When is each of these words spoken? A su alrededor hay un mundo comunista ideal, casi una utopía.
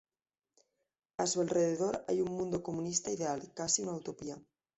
A 1.17 1.27
su 1.27 1.41
alrededor 1.41 2.03
hay 2.07 2.21
un 2.21 2.31
mundo 2.33 2.63
comunista 2.63 3.11
ideal, 3.11 3.51
casi 3.53 3.83
una 3.83 3.91
utopía. 3.93 4.35